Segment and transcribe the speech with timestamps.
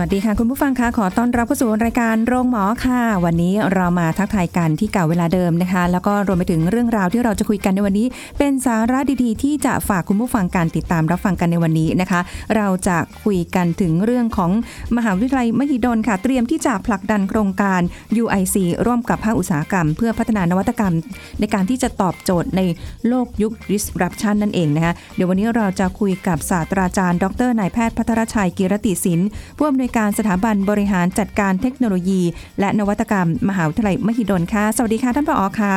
[0.00, 8.06] วัสดีค่ะ คุณผู้ฟังคะขอต้อนรับเข้าสู่รายการโรงหมอค่ะ วันนี้เรามาทักทายกันที่เก่าเวลาเดิมนะคะ แล้วก็รวมไปถึงเรื่องราวที่เราจะคุยกันในวันนี้
[8.38, 12.20] เป็นสาระดีๆ ที่จะฝากคุณผู้ฟังการติดตามรับฟังกันในวันนี้นะคะ
[12.56, 14.50] เราจะคุยกันถึงเรื่องของ
[14.96, 17.80] มหาวิทยาลัยมหิดลค่ะ เตรียมที่จะผลักดันโครงการ
[18.22, 20.94] UIC ร่วมกับภาคอุตสาหกรรม เพื่อพัฒนานวัตกรรม
[21.40, 22.60] ในการที่จะตอบโจทย์ใน
[23.08, 32.22] โลกยุค disruption นั่นเองนะคะเดี๋ยววันนี้เราจะคุยกับศาสตราจารย์ ดรนายแพทย์พัทรชัยกิรติศิลป์ผู้อำนวยการสถาบันบริหารจัดการเทคโนโลยี
[32.60, 35.76] และนวัตกรรม มหาวิทยาลัยมหิดลค่ะ สวัสดีค่ะท่านผอค่ะ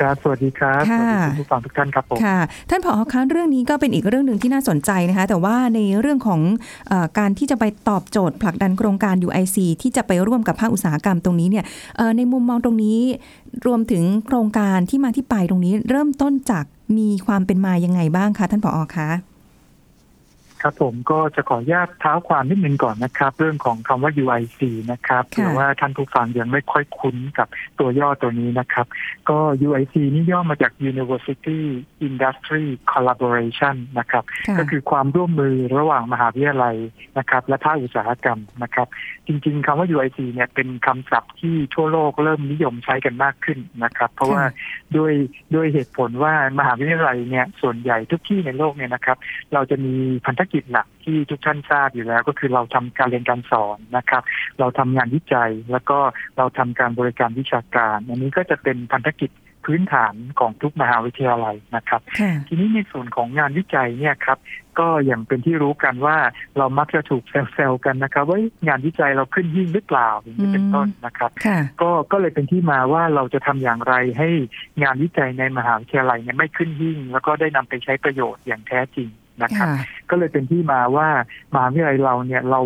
[0.00, 2.38] ครับสวัสดีครับสค่ะวัสดีคุณผู้ฟังทุกท่านครับผมค่ะ
[2.70, 6.40] ท่านผอคะเรื่องนี้ก็เป็นอีกเรื่องหนึ่งที่น่าสนใจนะคะ แต่ว่าในเรื่องของ
[6.88, 11.64] เออการที่จะไปตอบโจทย์ผลักดันโครงการ UIC ที่จะไปร่วมกับภาคอุตสาหกรรมตรงนี้เนี่ย
[11.96, 12.98] เอ่อในมุมมองตรงนี้
[13.66, 16.64] รวมถึงโครงการที่มาที่ไปตรงนี้ เริ่มต้นจาก
[16.98, 19.08] มีความเป็นมายังไงบ้างคะท่านผอคะ
[20.62, 24.60] ครับผมก็จะขออนุญาตเท้าความนิดนึงก่อนนะครับ เรื่องของคำว่า UIC
[24.92, 28.86] นะครับค่ะเผื่อว่าท่านผู้ฟังยังไม่ค่อยคุ้นกับตัวย่อตัวนี้นะครับ
[29.28, 31.60] ก็ UIC นี่ย่อมาจาก University
[32.08, 36.76] Industry Collaboration นะครับค่ะก็คือความร่วมมือระหว่างมหาวิทยาลัย
[37.18, 38.86] นะครับ และภาคอุตสาหกรรมนะครับ
[39.26, 44.42] จริงๆคำว่า UIC เนี่ยเป็นคำศัพท์ที่ทั่วโลกเริ่มนิยมใช้กันมากขึ้นนะครับ เพราะว่า
[44.96, 45.12] ด้วย
[45.54, 49.16] ด้วยเหตุผลว่ามหาวิทยาลัยเนี่ยส่วนใหญ่ทุกที่ในโลกเนี่ยนะครับ
[49.52, 49.94] เราจะมี
[50.26, 54.22] พันธกิจหลักที่ทุกท่านทราบอยู่แล้ว ก็คือเราทำการเรียนการสอนนะครับ
[54.60, 55.98] เราทำงานวิจัยแล้วก็
[56.38, 59.30] เราทำการบริการวิชาการอันนี้ก็จะเป็นพันธกิจ
[59.64, 64.38] พื้นฐานของทุกมหาวิทยาลัยนะครับค่ะทีนี้ในส่วนของงานวิจัยเนี่ยครับ
[64.78, 66.16] ก็อย่างเป็นที่รู้กันว่า
[66.58, 68.38] เรามักจะถูกแซวๆกันนะครับว่า
[68.68, 74.28] งานวิจัยเราขึ้นหิ่งหรือเปล่าอย่างนี้เป็นต้นนะครับค่ะก็ก็เลยเป็นที่มาว่าเราจะทำอย่างไรให้
[74.82, 79.08] งานวิจัยในมหาวิทยาลัยเนี่ยไม่ขึ้นหิ่ง แล้วก็ได้นำไปใช้ประโยชน์อย่างแท้จริง
[79.44, 81.08] นะครับค่ะก็เลยเป็นที่มาว่า
[81.54, 82.60] มหาวิทยาลัยเราเนี่ยเรา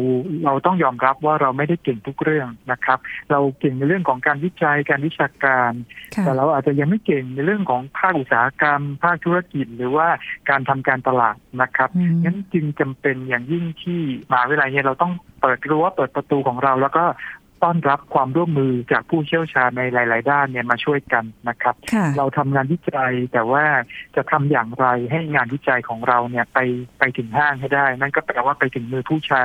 [0.44, 2.98] เราต้องยอมรับว่าเราไม่ได้เก่งทุกเรื่องนะครับ
[3.30, 5.72] เราเก่งในเรื่องของการวิจัยการวิชาการ
[6.14, 10.08] ค่ะแต่เราอาจจะยังไม่เก่งในเรื่องของภาคอุตสาหกรรม ภาคธุรกิจ หรือว่า
[10.50, 14.00] การทำการตลาดนะครับอืมงั้นจึงจำเป็นอย่างยิ่งที่
[14.30, 17.04] มหาวิทยาลัยเนี่ยเราต้องเปิดรั้วเปิดประตูของเราแล้วก็
[17.62, 23.64] ต้อนรับความร่วมมือจากผู้เชี่ยวชาญในหลาย ๆ ด้านเนี่ยมาช่วยกันนะครับค่ะเราทำงานวิจัยแต่ว่า
[24.16, 26.58] จะทำอย่างไรให้งานวิจัยของเราเนี่ยไป
[26.98, 29.44] ไปถึงห้างให้ได้ นั่นก็แปลว่าไปถึงมือผู้ใช้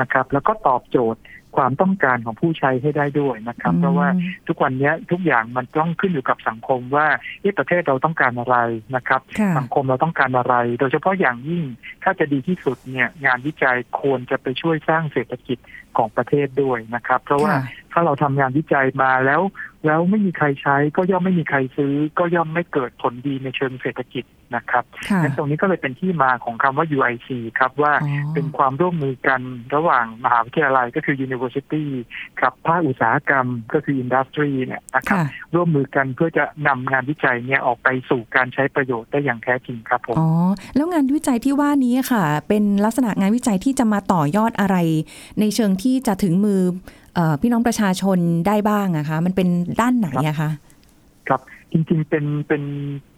[0.00, 1.22] นะครับ แล้วก็ตอบโจทย์
[1.56, 4.08] ความต้องการของผู้ใช้ให้ได้ด้วยนะครับ เพราะว่า
[4.48, 7.06] ทุกวันเนี้ยทุกอย่างมันต้องขึ้นอยู่กับสังคมว่า
[7.40, 8.56] เอ๊ะประเทศเราต้องการอะไร
[8.96, 11.64] นะครับค่ะสังคมเราต้องการอะไร โดยเฉพาะอย่างยิ่ง
[12.02, 15.58] ถ้าจะดีที่สุดเนี่ยงานวิจัยควรจะไปช่วยสร้างเศรษฐกิจ
[15.98, 17.62] ของประเทศด้วยนะครับ เพราะว่าค่ะ
[17.92, 19.42] ถ้าเราทำงานวิจัยมาแล้ว
[19.86, 24.24] แล้วไม่มีใครใช้ก็ย่อมไม่มีใครซื้อ ก็ย่อมไม่เกิดผลดีในเชิงเศรษฐกิจ
[24.56, 29.40] นะครับค่ะงั้นตรงนี้ก็เลยเป็นที่มาของคำว่า UIC ครับว่าอ๋อเป็นความร่วมมือกัน
[29.74, 31.84] ระหว่างมหาวิทยาลัยก็คือ University
[32.42, 35.24] กับภาคอุตสาหกรรมก็คือ Industry เนี่ยนะครับค่ะ
[35.54, 40.28] ร่วมมือกันเพื่อจะนำงานวิจัยเนี่ยออกไปสู่การใช้ประโยชน์ได้อย่างแท้จริงครับผมอ๋อ
[40.76, 44.76] แล้วงานวิจัยที่ว่านี้ค่ะ เป็นลักษณะงานวิจัยที่จะมาต่อยอดอะไร
[45.40, 46.60] ในเชิงที่จะถึงมือ
[47.14, 49.48] เออพี่น้องประชาชนได้บ้างอะคะ มันเป็น
[49.80, 50.50] ด้านไหนอะคะ
[51.28, 51.40] ครับ
[51.72, 52.62] จริงๆเป็นเป็น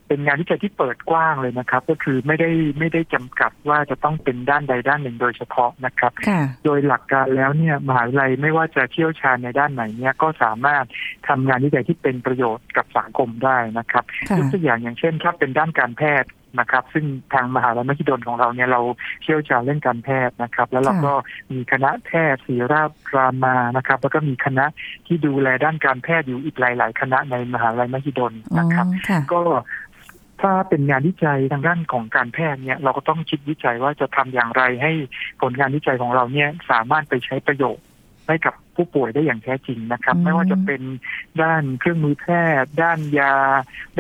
[0.09, 10.85] เป็นงานวิจัยที่เปิดกว้างเลยนะครับ ก็คือไม่ได้ไม่ได้จำกัดว่าจะต้องเป็นด้านใดด้านหนึ่งโดยเฉพาะนะครับค่ะโดยหลักการแล้วเนี่ยมหาวิทยาลัยไม่ว่าจะเชี่ยวชาญในด้านไหนเนี่ยก็สามารถ
[11.29, 16.31] ทำงานวิจัยที่เป็นประโยชน์กับสังคมได้นะครับค่ะยกตัวอย่างอย่างเช่นถ้าเป็นด้านการแพทย์
[16.61, 18.81] นะครับ ซึ่งทางมหาลัยมหิดลของเราเนี่ยเรา
[19.23, 21.13] เชี่ยวชาญเรื่องการแพทย์นะครับ แล้วเราก็
[21.53, 24.65] มีคณะแพทย์ศิริราชรามานะครับ แล้วก็มีคณะ
[25.07, 29.43] ที่ดูแลด้านการแพทย์อยู่อีกหลาย ๆ คณะในมหาลัยมหิดลอ๋อนะครับค่ะก็
[30.43, 34.93] ถ้าเป็นงานวิจัยทางด้านของการแพทย์เนี่ยเราก็ต้องคิดวิจัยว่าจะทำอย่างไรให้
[35.41, 37.85] ผลงานวิจัยของเราเนี่ยสามารถไปใช้ประโยชน์
[38.29, 40.83] ให้กับผู้ป่วยได้อย่างแท้จริงนะครับอืมไม่ว่าจะเป็น
[41.43, 42.27] ด้านเครื่องมือแพ
[42.63, 43.35] ทย์ ด้านยา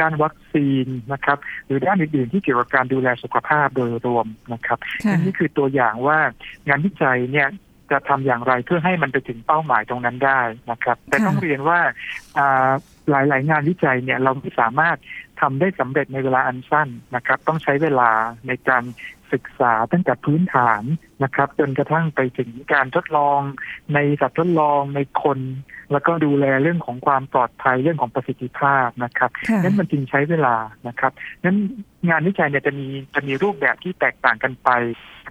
[0.00, 6.18] ด้านวัคซีนนะครับ หรือด้านอื่นๆที่เกี่ยวกับการดูแลสุขภาพโดยรวมนะครับค่ะนี่คือตัวอย่างว่า
[6.68, 7.48] งานวิจัยเนี่ย
[7.90, 10.40] จะทำอย่างไรเพื่อให้มันไปถึงเป้าหมายตรงนั้นได้
[10.70, 11.80] นะครับ แต่ค่ะต้องเรียนว่า
[12.38, 12.70] อ่า
[13.10, 14.98] หลาย ๆ งานวิจัยเนี่ยเราไม่สามารถ
[15.40, 18.10] ทำได้สำเร็จในเวลาอันสั้นนะครับ ต้องใช้เวลา
[18.46, 18.82] ในการ
[19.32, 20.82] ศึกษาตั้งแต่พื้นฐาน
[21.24, 23.40] นะครับ จนกระทั่งไปถึงการทดลอง
[23.94, 25.38] ในสัตว์ทดลองในคน
[25.92, 30.56] แล้วก็ดูแลเรื่องของความปลอดภัยเรื่องของประสิทธิภาพนะครับค่ะนั้นมันจึงใช้เวลา
[30.88, 31.12] นะครับ
[31.44, 31.56] นั้น
[32.08, 34.70] งานวิจัยเนี่ยจะมีจะมีรูปแบบที่แตกต่างกันไป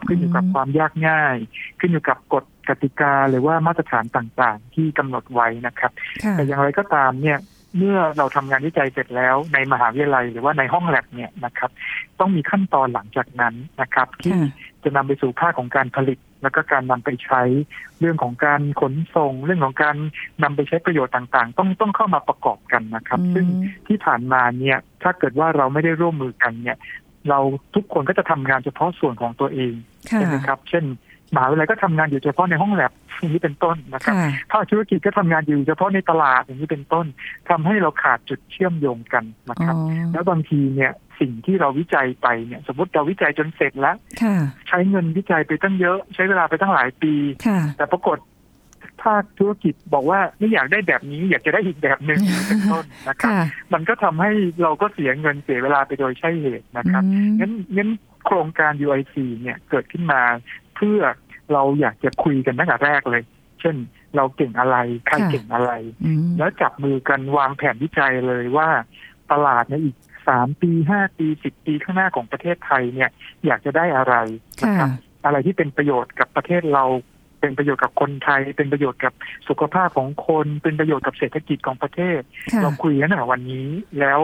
[0.08, 1.38] ขึ้นอยู่กับอืมความยากง่าย
[1.80, 5.92] ขึ้นอยู่กับกฎกติกาหรือว่ามาตรฐานต่างๆ ที่กำหนดไว้นะครับ
[6.24, 7.38] ค่ะแต่อย่างไรก็ตามเนี่ย
[7.77, 11.71] เมื่อเราทำงานวิจัยเสร็จแล้วในมหาวิทยาลัยหรือว่าในห้องแลบเนี่ยนะครับ
[12.19, 14.50] ต้องมีขั้นตอนหลังจากนั้นนะครับ ที่ค่ะ
[14.83, 17.41] จะนำไปสู่ภาคของการผลิต แล้วก็การนำไปใช้
[18.00, 19.95] เรื่องของการขนส่ง เรื่องของการ
[20.44, 26.77] นำไปใช้ประโยชน์ต่างๆ ต้องต้องเข้ามาประกอบกันนะครับ ซึ่งอืมที่ผ่านมาเนี่ยถ้าเกิดว่าเราไม่ได้ร่วมมือกันเนี่ย
[27.29, 27.39] เรา
[27.75, 29.74] ทุกคนก็จะทำงานเฉพาะส่วนของตัวเอง
[30.09, 30.85] ค่ะใช่ไหมครับ เช่น
[31.35, 37.06] มหาวิทยาลัยก็ทำงานอยู่เฉพาะในห้องแลบอย่างนี้เป็นต้นนะครับค่ะภาคธุรกิจก็ทำงานอยู่เฉพาะในตลาดอย่างนี้เป็นต้น
[37.50, 44.35] ทำให้เราขาดจุดเชื่อมโยงกันนะอ๋ครับอแล้วบางทีเนี่ยสิ่งที่เราวิจัยไปเนี่ย สมมติเราวิจัยจนเสร็จแล้วค่ะ
[44.68, 47.13] ใช้เงินวิจัยไปตั้งเยอะ ใช้เวลาไปตั้งหลายปี
[47.47, 48.18] ค่ะแต่ปรากฏ
[49.03, 53.39] ภาคธุรกิจบอกว่าไม่อยากได้แบบนี้ อยากจะได้อีกแบบหนึ่งเป็นต้นนะครับค่ะ
[53.74, 54.31] มันก็ทำให้
[54.63, 57.89] เราก็เสียเงินเสียเวลาไปโดยใช่เหตุนะครับอืมงั้นงั้น
[58.25, 60.21] โครงการ UIC เนี่ยเกิดขึ้นมา
[60.77, 61.01] เพื่อ
[61.53, 63.24] เราอยากจะคุยกันตั้งแต่แรกเลย
[63.62, 63.75] เช่น
[64.15, 64.77] เราเก่งอะไร
[65.07, 65.71] ใครค่ะเก่งอะไร
[66.06, 68.69] อืมแล้วจับมือกันวางแผนวิจัยเลยว่า
[69.31, 69.95] ตลาดในอีก
[70.27, 73.09] สามปีห้าปีสิบปีข้างหน้าของประเทศไทยเนี่ย
[73.45, 74.15] อยากจะได้อะไร
[74.63, 74.89] นะค่ะครับ
[75.25, 76.85] อะไรที่เป็นประโยชน์กับประเทศเรา
[77.39, 79.13] เป็นประโยชน์กับคนไทย เป็นประโยชน์กับ
[79.47, 82.21] สุขภาพของคน เป็นประโยชน์กับเศรษฐกิจของประเทศ
[82.53, 83.69] ค่ะเราคุยกันตั้งแต่วันนี้
[84.00, 84.21] แล้ว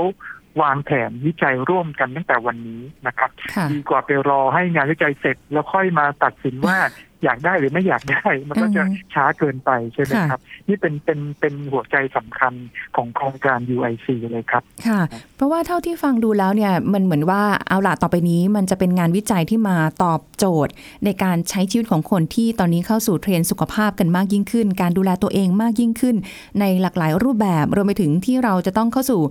[0.62, 6.78] วางแผนวิจัยร่วมกันตั้งแต่วันนี้นะครับค่ะดีกว่าไปรอให้งานวิจัยเสร็จแล้วค่อยมาตัดสินว่า
[7.24, 12.54] อยากได้หรือไม่อยากได้ มันก็จะอืมช้าเกินไปใช่ไหมค่ะครับ นี่เป็นเป็นเป็นหัวใจสำคัญ
[12.96, 15.02] ของโครงการ UIC เลยครับ ค่ะ
[15.36, 20.74] เพราะว่าเท่าที่ฟังดูแล้วเนี่ยมันเหมือนว่าเอาละต่อไปนี้มันจะเป็นงานวิจัยที่มาตอบโจทย์
[21.06, 26.16] ในการใช้ชีวิตของคนที่ตอนนี้เข้าสู่เทรนด์สุขภาพกันมากยิ่งขึ้น การดูแลตัวเองมากยิ่งขึ้น
[26.60, 29.22] ในหลากหลายรูปแบบรวมไปถึงที่เราจะต้องเข้าสู่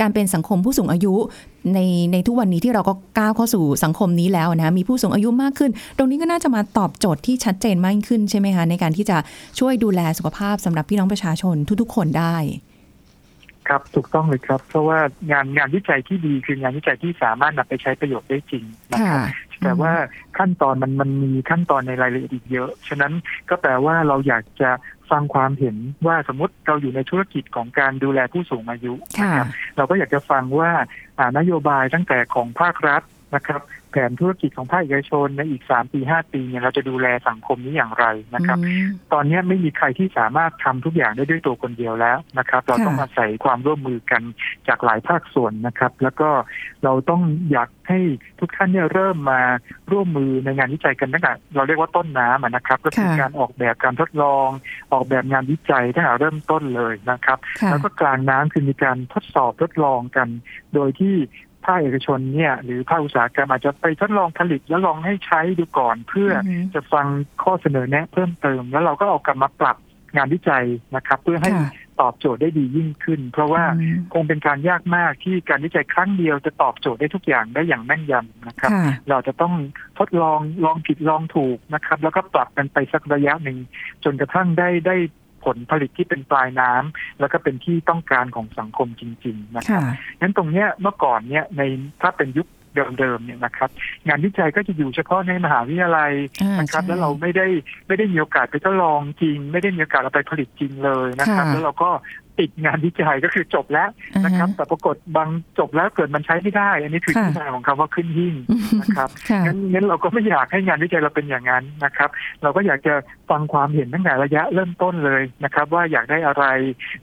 [0.00, 1.14] การเป็นสังคมผู้สูงอายุ
[1.74, 1.80] ใน
[2.12, 9.16] ในทุกวันนี้ที่เราก็ก้าวเข้าสู่สังคมนี้แล้วนะมีผู้สูงอายุมากขึ้น ตรงนี้ก็น่าจะมาตอบโจทย์ที่ชัดเจนมากยิ่งขึ้นใช่ไหมคะในการที่จะ
[9.58, 12.36] ช่วยดูแลสุขภาพสำหรับพี่น้องประชาชนทุกๆ คนได้
[13.68, 14.98] ครับถูกต้องเลยครับ เพราะว่า
[15.30, 19.26] งานงานวิจัยที่ดีคืองานวิจัยที่สามารถนำไปใช้ประโยชน์ได้จริงนะคค่ะรับ
[19.62, 19.92] แต่ว่า
[20.38, 23.12] ขั้นตอนมันมันมีขั้นตอนในรายละเอียดอีกเยอะ ฉะนั้น
[23.48, 24.70] ก็แปลว่าเราอยากจะ
[25.12, 25.76] ฟังความเห็น
[26.06, 30.70] ว่าสมมติเราอยู่ในธุรกิจของการดูแลผู้สูงอายุนะค่ะครับเราก็อยากจะฟังว่า
[31.18, 33.02] อ่านโยบายตั้งแต่ของภาครัฐ
[33.34, 33.60] นะครับ
[33.92, 44.22] แผนธุรกิจของภาคเอกชนในอีกสามปีห้าปีเนี่ยเราจะดูแลสังคมนี้อย่างไรนะครับอืมตอนนี้ไม่มีใครที่สามารถทำทุกอย่างได้ด้วยตัวคนเดียวแล้วนะครับ เราต้องค่ะอาศัยความร่วมมือกัน
[44.68, 46.28] จากหลายภาคส่วนนะครับ แล้วก็
[46.84, 47.22] เราต้อง
[47.52, 47.98] อยากให้
[48.40, 49.40] ทุกท่านเนี่ยเริ่มมา
[49.92, 54.48] ร่วมมือในงานวิจัยกันตั้งแต่เราเรียกว่าต้นน้ำอะนะครับ ก็คือค่ะการออกแบบการทดลอง
[54.92, 60.28] ออกแบบงานวิจัยตั้งแต่เริ่มต้นเลยนะครับค่ะแล้วก็กลางน้ำคือมีการทดสอบทดลองกัน
[60.74, 61.16] โดยที่
[61.66, 67.06] ภาคเอกชนเนี่ยหรือภาคอุตสาหกรรมอาจจะไปทดลองผลิตแล้วลองให้ใช้ดูก่อนเพื่อออฮึจะฟัง
[67.42, 69.76] ข้อเสนอแนะเพิ่มเติม แล้วเราก็เอากลับมาปรับ
[70.16, 70.64] งานวิจัย
[70.96, 71.70] นะครับ เพื่อให้ค่ะ
[72.00, 79.54] ตอบโจทย์ได้ดียิ่งขึ้น เพราะว่าอืมคงเป็นการยากมากที่การวิจัยครั้งเดียวจะตอบโจทย์ได้ทุกอย่างได้อย่างแม่นยำนะครับค่ะเราจะต้อง
[79.98, 83.58] ทดลองลองผิดลองถูกนะครับ แล้วก็ปรับกันไปสักระยะหนึ่ง
[84.04, 84.96] จนกระทั่งได้ได้
[85.44, 91.62] ผลผลิตที่เป็นปลายน้ำแล้วก็เป็นที่ต้องการของสังคมจริง ๆ นะครับค่ะงั้นตรงเนี้ยเมื่อก่อนเนี่ยใน
[92.02, 92.48] ถ้าเป็นยุค
[92.98, 93.70] เดิมๆเนี่ยนะครับ
[94.06, 97.46] งานวิจัยก็จะอยู่เฉพาะในมหาวิทยาลัยอ่านะครับใช่แล้วเราไม่ได้
[97.86, 101.90] ไม่ได้มีโอกาสไปทดลองจริง ไม่ได้มีโอกาสเอาไปผลิตจริงเลยนะครับค่ะแล้วเราก็
[102.38, 103.88] ติดงานวิจัยก็คือจบแล้ว
[104.24, 108.34] นะครับอ่าฮแต่ปรากฏบางจบแล้วเกิดมันใช้ไม่ได้ อันนี้คือค่ะที่มาของคำว่าขึ้นหิ้ง
[108.80, 112.10] นะครับค่ะงั้นงั้นเราก็ไม่อยากให้งานวิจัยเราเป็นอย่างนั้นนะครับ
[112.42, 112.94] เราก็อยากจะ
[113.30, 116.44] ฟังความเห็นตั้งแต่ระยะเริ่มต้นเลยนะครับ ว่าอยากได้อะไร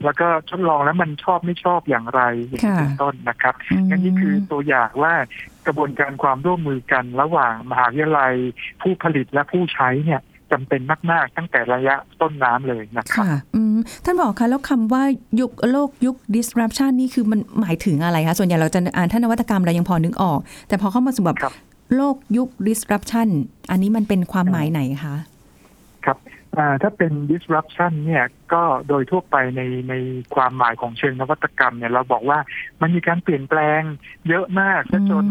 [0.04, 3.54] แล้วก็ทดลองแล้วมันชอบไม่ชอบอย่างไรอย่างนี้ค่ะเป็นต้นนะครับ
[3.88, 5.14] งั้นนี่คือตัวอย่างว่า
[5.66, 8.34] กระบวนการความร่วมมือกันระหว่างมหาวิทยาลัย
[8.82, 10.20] ผู้ผลิตและผู้ใช้เนี่ย
[10.52, 10.80] จำเป็น
[11.10, 15.02] มาก ๆ ตั้งแต่ระยะต้นน้ำเลยนะครับค่ะอืมท่านบอกคะแล้วคำว่า
[15.40, 20.38] ยุคโลกยุค disruption นี่คือมันหมายถึงอะไรคะส่วนใหญ่เราจะอ่านท่านนวัตกรรมเรายังพอนึกออก
[20.68, 21.54] แต่พอเข้ามาสู่แบบครับ
[21.96, 23.28] โลกยุค disruption
[23.70, 25.16] อันนี้มันเป็นความหมายไหนคะ
[26.04, 26.18] ครับ
[26.56, 29.94] อ่าถ้าเป็น disruption เนี่ย ก็โดยทั่วไปในใน
[30.34, 32.38] ความหมายของเชิงนวัตกรรมเนี่ยเราบอกว่า
[32.80, 33.82] มันมีการเปลี่ยนแปลง
[34.28, 35.26] เยอะมากจน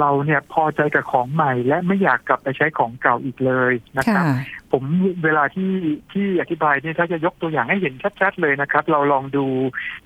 [0.00, 4.24] เราเนี่ยพอใจกับของใหม่ และไม่อยากกลับไปใช้ของเก่าอีกเลยนะครับ
[4.72, 4.82] ผม
[5.24, 5.72] เวลาที่
[6.12, 9.44] ที่อธิบายเนี่ยถ้าจะยกตัวอย่างให้เห็นชัดๆเลยนะครับ เราลองดู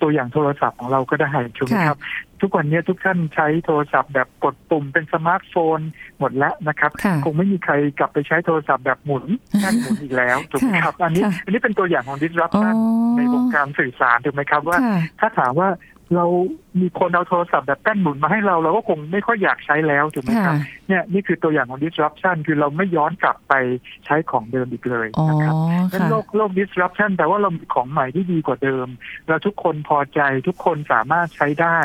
[0.01, 1.99] ตัวอย่างโทรศัพท์ของเราก็ได้ถูกไหมครับ
[2.41, 5.79] ทุกวันนี้ทุกท่านใช้โทรศัพท์แบบกดปุ่มเป็นสมาร์ทโฟน
[6.19, 6.91] หมดแล้วนะครับ
[7.25, 9.25] คงไม่มีใครกลับไปใช้โทรศัพท์แบบหมุน
[9.59, 12.19] แค่หมุนอีกแล้วถูกไหมครับ อันนี้อันนี้เป็นตัวอย่างของ
[12.61, 14.77] disruption ในวงการสื่อสารถูกไหมครับว่า
[15.19, 15.69] ถ้าถามว่า
[16.15, 16.25] เรา
[16.79, 20.55] มีคนเอาโทรศัพท์แบบแป้นหมุนมาให้เราเราก็คงไม่ค่อยอยากใช้แล้วถูกไหมครับ
[20.87, 23.53] เนี่ยนี่คือตัวอย่างของ disruption คือเราไม่ย้อนกลับไป
[24.05, 25.55] ใช้ของเดิมอีกเลยนะครับ
[25.91, 28.87] งั้นโลกโลก disruption แต่ว่าเรามีของใหม่ที่ดีกว่าเดิม
[29.27, 31.79] เราทุกคนพอใจทุกคนสามารถใช้ได้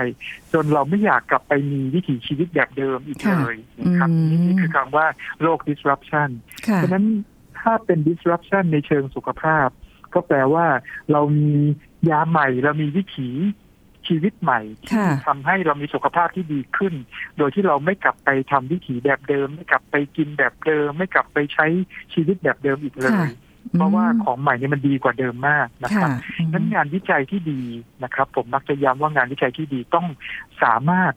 [0.52, 4.08] จนเราไม่อยากกลับไปมีวิถีชีวิตแบบเดิมอีกเลยนะครับ
[4.46, 5.06] นี่คือคำว่า
[5.42, 6.28] โลก disruption
[6.82, 7.04] ฉะนั้น
[7.60, 9.68] ถ้าเป็น disruption ในเชิงสุขภาพ
[10.14, 10.66] ก็แปลว่า
[11.12, 11.50] เรามี
[12.10, 13.30] ยาใหม่เรามีวิถี
[14.08, 16.94] ชีวิตใหม่ที่ทำให้เรามีสุขภาพที่ดีขึ้น
[17.38, 21.66] โดยที่เราไม่กลับไปทำวิถีแบบเดิม ไม่กลับไปกินแบบเดิม ไม่กลับไปใช้
[22.14, 23.30] ชีวิตแบบเดิมอีกเลย
[23.72, 26.10] เพราะว่าของใหม่นี่มันดีกว่าเดิมมากนะครับ
[26.52, 27.62] นั้นงานวิจัยที่ดี
[28.04, 30.06] นะครับ ผมมักจะย้ำว่างานวิจัยที่ดีต้อง
[30.62, 31.12] สามารถ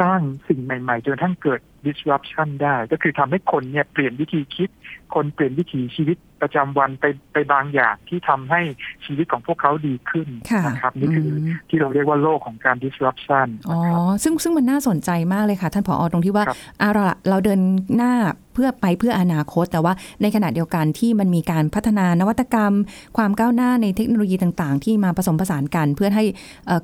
[0.00, 4.70] สร้างสิ่งใหม่ๆจนทั้งเกิด disruption ได้ก็คือทำให้คนเนี่ยเปลี่ยนวิธีคิด
[5.14, 8.60] คนเปลี่ยนวิถีชีวิตประจำวันไปไปบางอย่างที่ทำให้
[9.04, 10.28] ชีวิตของพวกเขาดีขึ้น
[10.66, 11.28] นะครับนี่คือ
[11.68, 13.80] ที่เราเรียกว่าโลกของการ disruption อ๋อ
[14.22, 16.44] ซึ่งซึ่งมันน่าสนใจมากเลยค่ะ ท่านผออตรงที่ว่า
[16.78, 17.60] เอาละเราเดิน
[17.96, 18.12] หน้า
[18.54, 22.72] เพื่อไปเพื่ออนาคต แต่ว่าในขณะเดียวกันที่มันมีการพัฒนานวัตกรรม
[23.16, 26.24] ความก้าวหน้าในเทคโนโลยีต่างๆ ที่มาผสมผสานกัน เพื่อให้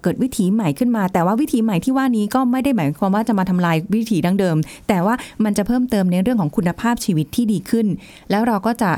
[0.02, 4.56] เกิดวิถีใหม่ขึ้นมา แต่ว่าวิถีใหม่ที่ว่านี้ก็ไม่ได้หมายความว่าจะมาทำลายวิถีดั้งเดิม
[4.90, 7.86] แต่ว่ามันจะเพิ่มเติมในเรื่องของคุณภาพชีวิตที่ดีขึ้น
[8.30, 8.90] แล้วเราก็จะ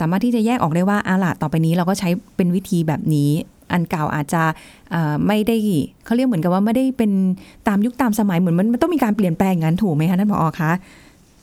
[0.00, 3.30] สามารถที่จะแยกออกได้ว่าอาล่ะต่อไปนี้เราก็ใช้เป็นวิธีแบบนี้
[3.72, 4.42] อันเก่าอาจจะ
[5.26, 5.56] ไม่ได้
[6.04, 7.10] เขาเรียกเหมือนกับว่าไม่ได้เป็น
[7.68, 10.72] ตามยุคตามสมัยเหมือนมันต้องมีการเปลี่ยนแปลงงั้นถูกไหมคะท่านผอคะ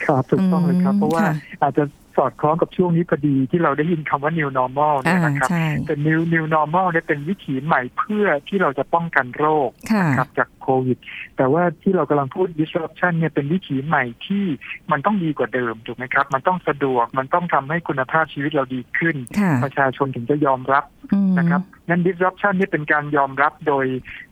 [0.06, 1.26] ครับถูกต้องเลยครับ เพราะว่า
[1.64, 4.96] อาจจะส อดคล้องกับช่วงนี้พอดีที่เราได้ยินคำว่า new normal
[5.26, 5.50] นะครับ
[5.86, 9.70] แต่ new new normal เนี่ยเป็นวิถีใหม่เพื่อที่เราจะป้องกันโรค
[10.08, 10.98] นะครับจากโควิด
[11.38, 14.46] แต่ว่าที่เรากำลังพูด disruption เนี่ยเป็นวิถีใหม่ที่
[14.92, 19.16] มันต้องดีกว่าเดิมถูกไหมครับ มันต้องสะดวกมันต้องทำให้คุณภาพชีวิตเราดีขึ้น
[19.64, 20.84] ประชาชนถึงจะยอมรับ
[21.38, 23.86] นะครับงั้น disruption นี่เป็นการยอมรับโดย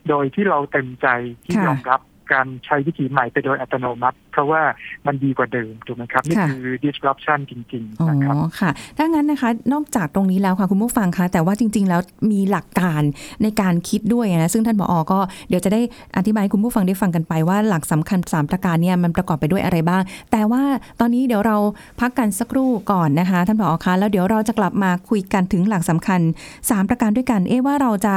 [0.08, 1.06] โดยที่เราเต็มใจ
[1.44, 2.00] ที่ยอมรับ
[2.32, 4.62] การใช้วิธีใหม่ไปโดยอัตโนมัติ เพราะว่า
[5.06, 12.00] มันดีกว่าเดิมถูกไหมครับ นี่คือ disruption จริงๆนะครับอ๋อค่ะถ้างั้นนะคะนอกจากตรงนี้แล้วค่ะคุณผู้ฟังคะแต่ว่าจริง ๆ แล้ว
[12.32, 13.02] มีหลักการ
[13.42, 15.18] ในการคิดด้วยนะซึ่งท่านผออก็
[15.48, 15.80] เดี๋ยวจะได้
[16.16, 20.62] อธิบายคุณผู้ฟังได้ฟังกันไปว่าหลักสำคัญ 3 ประการเนี่ยมันประกอบไปด้วยอะไรบ้าง แต่ว่า
[21.00, 21.56] ตอนนี้เดี๋ยวเรา
[22.00, 26.20] พักกันสักครู่ก่อนนะคะ ท่านผอคะแล้วเดี๋ยวเราจะกลับมาคุยกันถึงหลักสำคัญ
[26.56, 28.14] 3 ประการด้วยกัน เอ๊ว่าเราจะ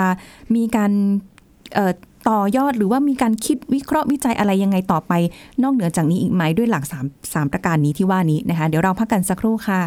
[0.56, 0.92] มีการ
[2.30, 5.14] ต่อยอดหรือว่ามีการคิดวิเคราะห์วิจัยอะไรยังไงต่อไป
[5.64, 9.82] นอกเหนือจากนี้อีกไหมด้วยหลัก3 3ประการนี้ที่ว่านี้นะคะ เดี๋ยวเราพักกันสักครู่ค่ะ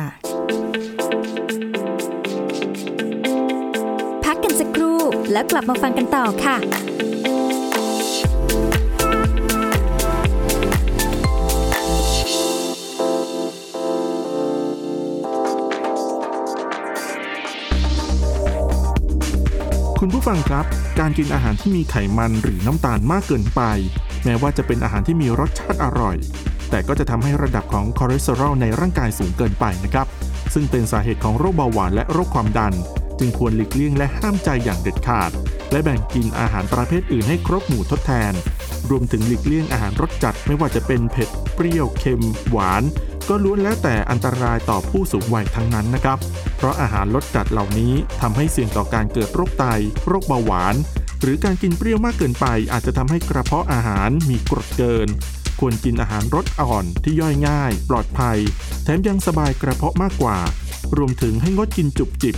[4.24, 4.98] พักกันสักครู่
[5.32, 6.56] แล้วกลับมาฟังกันต่อค่ะ
[20.00, 20.64] คุณผู้ฟังครับ
[21.00, 23.62] การกินอาหารที่มีไขมันหรือน้ำตาลมากเกินไป
[24.24, 26.16] แม้ว่าจะเป็นอาหารที่มีรสชาติอร่อย
[26.70, 30.06] แต่ก็จะทำให้ระดับของคอเลสเตอรอลในร่างกายสูงเกินไปนะครับ
[30.54, 32.74] ซึ่งเป็นสาเหตุของโรคเบาหวานและโรคความดัน
[33.18, 35.30] จึงควรหลีกเลี่ยงและห้ามใจอย่างเด็ดขาด
[35.72, 38.32] และแบ่งกินอาหารประเภทอื่นให้ครบหมู่ทดแทน
[38.90, 42.82] รวมถึงหลีกเลี่ยงอาหารรสจัดไม่ว่าจะเป็นเผ็ด เปรี้ยว เค็ม หวาน
[43.28, 46.18] ก็ล้วนแล้วแต่อันตรายต่อผู้สูงวัยทั้งนั้นนะครับ
[46.56, 49.64] เพราะอาหารรสจัดเหล่านี้ทำให้เสี่ยงต่อการเกิดโรคไต
[50.08, 50.74] โรคเบาหวาน
[51.20, 55.08] หรือการกินเปรี้ยวมากเกินไป อาจจะทำให้กระเพาะอาหารมีกรดเกิน
[55.60, 58.38] ควรกินอาหารรสอ่อนที่ย่อยง่าย ปลอดภัย
[58.84, 60.38] แถมยังสบายกระเพาะมากกว่า
[60.96, 62.36] รวมถึงให้งดกินจุบจิบ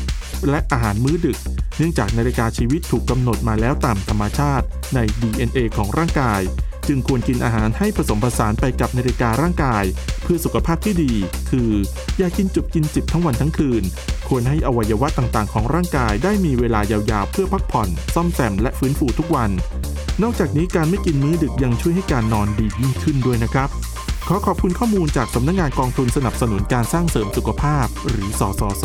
[0.51, 1.39] และอาหารมื้อดึก
[1.77, 6.41] เนื่องจากนาฬิกาชีวิตถูกกำหนดมาแล้วตามธรรมชาติใน DNA ของร่างกาย
[6.89, 9.85] จึงควรกินอาหารให้ผสมผสานไปกับนาฬิการ่างกาย
[10.23, 11.13] เพื่อสุขภาพที่ดี
[11.51, 11.71] คือ
[12.19, 13.83] อย่ากินจุบกินจิบทั้งวันทั้งคืน
[14.29, 19.51] ควรให้อวัยวะต่างๆ ของร่างกายได้มีเวลายาวๆ เพื่อพักผ่อน ซ่อมแซมและฟื้นฟูทุกวัน
[20.23, 23.69] นอกจากนี้การไม่กินมื้อดึกยังช่วยให้การนอนดียิ่งขึ้นด้วยนะครับ
[24.29, 28.85] ขอขอบคุณข้อมูลจากสำนักงงานกองทุนสนับสนุนการสร้างเสริมสุขภาพ หรือสสส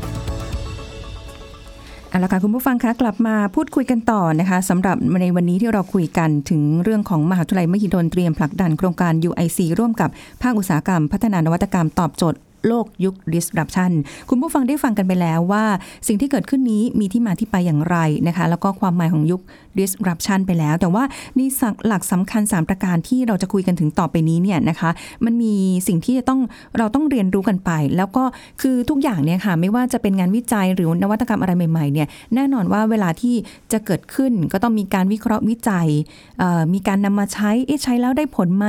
[2.11, 10.09] เอาละค่ะคุณผู้ฟังคะกลับมาพูดคุยกันต่อนะคะสำหรับในวันนี้ที่เราคุยกันถึงเรื่องของมหาวิทยาลัยมหิดลเตรียมผลักดันโครงการ UIC ร่วมกับ
[10.41, 13.91] ภาคอุตสาหกรรม พัฒนานวัตกรรมตอบโจทย์ โลกยุค disruption
[14.29, 15.63] คุณผู้ฟังได้ฟังกันไปแล้วว่า
[16.07, 19.41] สิ่งที่เกิดขึ้นนี้มีที่มาที่ไปอย่างไรนะคะ แล้วก็ความหมายของยุค
[19.79, 21.03] disruption ไปแล้ว แต่ว่า
[21.37, 21.47] นี่
[21.87, 24.89] หลักสำคัญ 3 ประการที่เราจะคุยกันถึงต่อไปนี้เนี่ยนะคะ
[25.25, 25.53] มันมี
[25.87, 26.39] สิ่งที่จะต้อง
[26.77, 28.23] เราต้องเรียนรู้กันไป แล้วก็
[28.61, 33.35] คือทุกอย่างเนี่ยค่ะไม่ว่าจะเป็นงานวิจัยหรือนวัตกรรมอะไรใหม่ๆเนี่ยแน่นอนว่าเวลาที่
[33.71, 35.87] จะเกิดขึ้นก็ต้องมีการวิเคราะห์วิจัย
[36.73, 37.51] มีการนำมาใช้
[37.83, 38.65] ใช้แล้วได้ผลไหม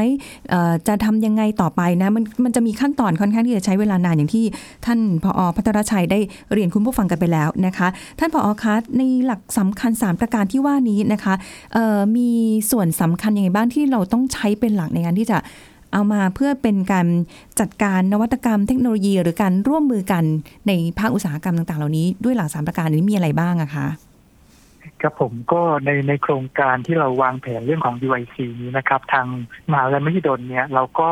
[0.89, 4.45] จะทำยังไงต่อไปนะมันมันจะมีขั้นตอนค่อนข้างที่จะใช้เวลานานอย่างที่
[4.87, 6.19] ท่านผอพัทรชัยได้
[6.53, 11.35] เรียนคุณผู้ฟังกันไปแล้วนะคะ ท่านผอคะในหลักสำคัญ 3 ประการที่ว่านี้นะคะ
[12.17, 12.31] มี
[12.71, 15.39] ส่วนสำคัญยังไงบ้างที่เราต้องใช้เป็นหลักในการที่จะ
[15.93, 17.07] เอามาเพื่อเป็นการ
[17.61, 20.25] จัดการนวัตกรรมเทคโนโลยี หรือการร่วมมือกัน
[20.69, 23.87] ในภาคอุตสาหกรรมต่าง ๆ เหล่านี้ด้วยหลักสามประการนี้มีอะไรบ้างอะคะ
[25.03, 29.27] ครับผมก็ในในโครงการที่เราวางแผนเรื่องของ UIC นี้นะครับ ทาง
[29.71, 31.09] มหาวิทยาลัยมหิดลเนี่ยเราก็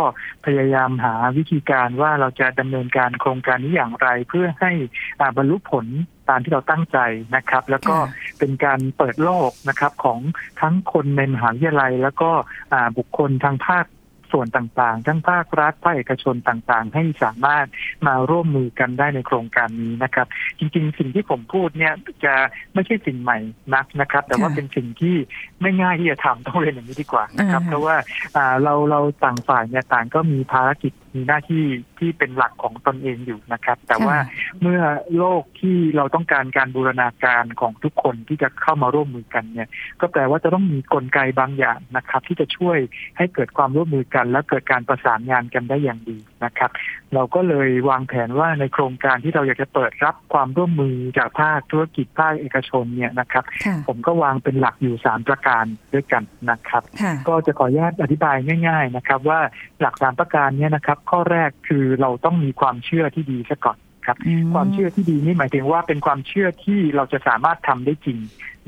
[0.46, 4.72] พยายามหาวิธีการว่าเราจะดำเนินการโครงการนี้อย่างไร เพื่อให้
[5.20, 5.86] อ่าบรรลุผล
[6.28, 6.98] ตามที่เราตั้งใจ
[7.36, 8.06] นะครับ แล้วก็ค่ะ
[8.38, 10.20] เป็นการเปิดโลกนะครับของ
[10.60, 12.30] ทั้งคนในมหาวิทยาลัย แล้วก็
[12.72, 13.84] อ่าบุคคลทางภาค
[14.32, 17.66] ส่วนต่างๆ ทั้งภาครัฐภาคเอกชนต่างๆ ให้สามารถ
[18.06, 20.26] มาร่วมมือกันได้ในโครงการนี้นะครับ
[20.58, 21.94] จริงๆ สิ่งที่ผมพูดเนี่ย
[22.24, 22.34] จะ
[22.74, 23.38] ไม่ใช่สิ่งใหม่
[23.74, 25.16] นักนะครับ แต่ว่าค่ะเป็นสิ่งที่
[25.62, 27.96] ไม่ง่ายที่จะทำต้องเรียนอย่างนี้ดีกว่านะครับอ่าฮะเพราะว่า
[28.36, 31.64] อ่าเราเราต่างฝ่ายเนี่ยต่างก็มีภารกิจมีหน้าที่
[31.98, 34.16] ที่เป็นหลักของตนเองอยู่นะครับ แต่ว่า
[34.60, 34.80] เมื่อ
[35.16, 39.68] โลกที่เราต้องการการบูรณาการของทุกคนที่จะเข้ามาร่วมมือกันเนี่ย
[40.00, 42.78] ก็แปลว่าจะต้องมีกลไกบางอย่างนะครับ ที่จะช่วย
[43.16, 46.70] ให้เกิดความร่วมมือกัน และเกิดการประสานงานกันได้อย่างดีนะครับ
[47.14, 55.64] เราก็เลยวางแผนว่าในโครงการที่เราอยากจะเปิดรับความร่วมมือจากภาคธุรกิจภาคเอกชนเนี่ยนะครับค่ะผมก็วางเป็นหลักอยู่สามประการ
[55.94, 58.36] ด้วยกันนะครับค่ะก็จะขออนุญาตอธิบาย
[58.68, 59.40] ง่าย ๆนะครับ ว่า
[59.80, 64.16] หลักสามประการเนี้นะครับข้อแรกคือเราต้องมีความเชื่อที่ดีซะก่อนครับ
[64.54, 68.18] ความเชื่อที่ดีนี่หมายถึงว่าเป็นความเชื่อที่เราจะสามารถทำได้จริง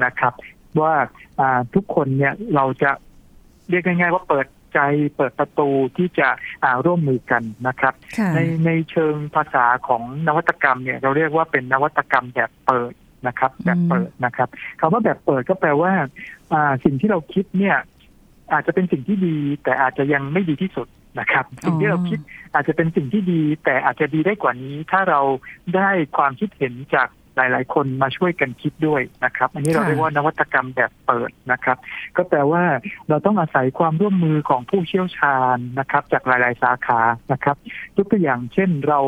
[0.05, 0.33] นะครับ
[0.81, 0.95] ว่า
[1.41, 2.91] อ่าทุกคนเนี่ยเราจะ
[3.71, 4.81] เรียกง่ายๆว่าเปิดใจ
[5.17, 6.29] เปิดประตูที่จะ
[6.65, 12.93] อ่าร่วมมือกันนะครับค่ะในในเชิงภาษาของนวัตกรรมเนี่ยเราเรียกว่าเป็นนวัตกรรมแบบเปิด
[13.27, 14.49] นะครับ แบบเปิดนะครับ
[14.81, 15.93] คำว่าแบบเปิดก็แปลว่า
[16.53, 17.77] อ่าสิ่งที่เราคิดเนี่ย
[18.53, 20.89] อาจจะเป็นสิ่งที่ดี แต่อาจจะยังไม่ดีที่สุด
[21.21, 22.19] นะครับสิ่งที่เราคิด
[22.55, 25.21] อาจจะเป็นสิ่งที่ดี แต่อาจจะดีได้กว่านี้ ถ้าเรา
[25.77, 31.77] ได้ความคิดเห็นจาก หลาย ๆ คนมาช่วยกันคิดด้วยนะครับ อันนี้เราค่ะเรียกว่านวัตกรรมแบบเปิดนะครับ
[32.17, 32.63] ก็แปลว่า
[33.09, 37.01] เราต้องอาศัยความร่วมมือของผู้เชี่ยวชาญนะครับ จากหลาย ๆ สาขา
[37.33, 37.57] นะครับ
[37.97, 39.01] ยกตัวอย่างเช่นเรา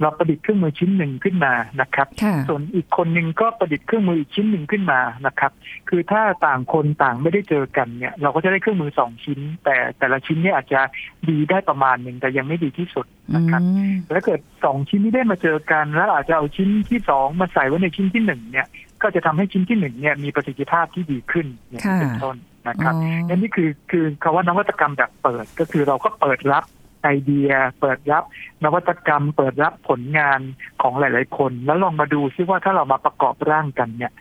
[0.00, 5.52] เราประดิษฐ์เครื่องมือชิ้นหนึ่งขึ้นมานะครับค่ะส่วนอีกคนหนึ่งก็ประดิษฐ์เครื่องมืออีกชิ้นหนึ่งขึ้นมานะครับ
[5.88, 10.80] คือถ้าต่างคนต่างไม่ได้เจอกันเนี่ย เราก็จะได้เครื่องมือสองชิ้น แต่แต่ละชิ้นเนี่ยอาจจะ
[11.28, 18.66] ดีได้ประมาณหนึ่งแต่ยังไม่ดีที่สุดอื นะครับมแล้วถ้าเกิดสองชิ้นนี้ได้มาเจอกัน แล้วอาจจะเอาชิ้นที่สองมาใส่ไว้ในชิ้นที่หนึ่งเนี่ย
[19.02, 22.36] ก็จะทำให้ชิ้นที่หนึ่งเนี่ยมีประสิทธิภาพที่ดีขึ้นอย่างนี้เป็นต้น
[22.68, 26.64] นะครับอ๋อนั่นนี่คือคือคำว่านวัตกรรมแบบเปิดก็คือเราก็เปิดรับ
[27.02, 28.24] ไอเดีย เปิดรับ
[28.64, 30.40] นวัตกรรม เปิดรับผลงาน
[30.82, 34.12] ของหลาย ๆ คน แล้วลองมาดูซิว่าถ้าเรามาประกอบร่างกันเนี่ย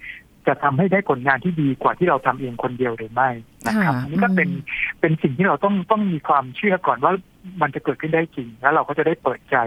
[0.48, 3.30] จะทำให้ได้ผลงานที่ดีกว่าที่เราทำเองคนเดียวหรือไม่
[3.68, 4.50] นะครับค่ะอันนี้ก็เป็น
[5.00, 7.14] เป็นสิ่งที่เราต้องต้องมีความเชื่อก่อนว่า
[7.62, 9.58] มันจะเกิดขึ้นได้จริง แล้วเราก็จะได้เปิดใจ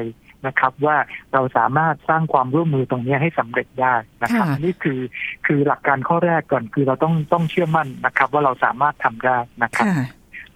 [0.47, 0.97] นะครับ ว่า
[1.33, 5.01] เราสามารถสร้างความร่วมมือตรงนี้ให้สำเร็จได้นะครับค่ะอันนี่คือ
[5.47, 10.07] คือหลักการข้อแรกก่อนคือเราต้องต้องเชื่อมั่นนะครับ ว่าเราสามารถทำได้นะครับค่ะ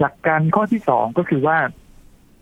[0.01, 1.59] หลักการข้อที่สองก็คือว่า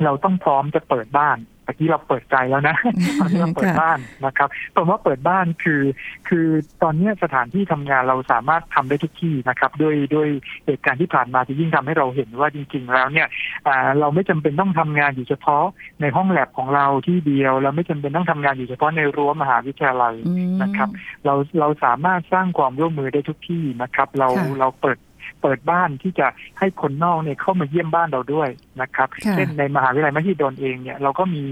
[0.04, 2.76] เราต้องพร้อมจะเปิดบ้าน ตะกี้เราเปิดใจแล้วนะ
[3.20, 5.82] ตอนนี้เราเปิดค่ะบ้านนะครับผมว่าเปิดบ้านคือ
[6.28, 6.46] คือ
[6.82, 10.28] ตอนนี้สถานที่ทำงานเราสามารถทำได้ทุกที่นะครับ ด้วยด้วย
[10.66, 13.28] เหตุการณ์ที่ผ่านมาที่ยิ่งทำให้เราเห็นว่าจริง ๆ แล้วเนี่ย
[13.66, 15.64] อ่าเราไม่จำเป็นต้องทำงานอยู่เฉพาะ
[16.00, 20.88] ในห้องแลบของเราที่เดียว เราไม่จำเป็นต้องทำงานอยู่เฉพาะในรั้วมหาวิทยาลัยอืมนะครับ
[21.24, 24.98] เราเราสามารถสร้างความร่วมมือได้ทุกที่นะครับ เราค่ะเราเปิด
[25.44, 26.26] เปิดบ้านที่จะ
[26.58, 28.48] ให้คนนอกเนี่ยเข้ามาเยี่ยมบ้านเราด้วย
[28.80, 31.44] นะครับค่ะเช่นในมหาวิทยาลัยมหิดลเองเนี่ยเราก็มี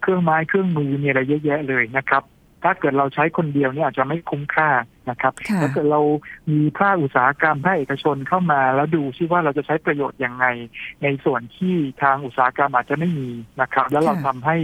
[0.00, 2.22] เครื่องไม้เครื่องมือมีอะไรเยอะแยะเลยนะครับ
[2.64, 4.68] ถ้าเกิดเราใช้คนเดียวเนี่ยอาจจะไม่คุ้มค่า
[5.10, 6.00] นะครับค่ะถ้าเกิดเรา
[6.50, 10.46] มีภาคอุตสาหกรรมภาคเอกชนเข้ามา แล้วดูซิว่าเราจะใช้ประโยชน์ยังไง
[11.02, 14.56] ในส่วนที่ทางอุตสาหกรรมอาจจะไม่มีนะครับ แล้วเราค่ะทำให้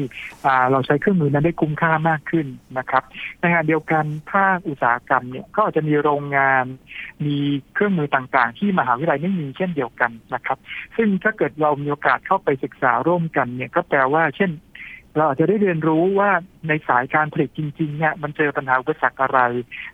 [0.47, 2.47] อ่าเราใช้เครื่องมือนั้นได้คุ้มค่ามากขึ้น
[2.79, 3.03] นะครับ
[3.41, 6.65] ในขณะเดียวกันภาคอุตสาหกรรมเนี่ยก็อาจจะมีโรงงาน
[7.25, 7.37] มี
[7.75, 10.59] เครื่องมือต่างๆ ที่มหาวิทยาลัยไม่มีเช่นเดียวกันนะครับ
[10.97, 14.51] ซึ่งถ้าเกิดเรามีโอกาสเข้าไปศึกษาร่วมกันเนี่ยก็แปลว่าเช่น
[15.17, 16.31] เราอาจจะได้เรียนรู้ว่า
[16.69, 19.41] ในสายการผลิตจริงๆเนี่ยมันเจอปัญหาอุปสรรคอะไร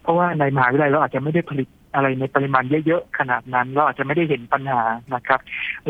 [0.02, 4.82] เพราะว่าในมหาวิทยาลัยเราอาจจะไม่ได้ผลิตอะไรในปริมาณเยอะๆขนาดนั้น เราอาจจะไม่ได้เห็นปัญหา
[5.14, 5.40] นะครับ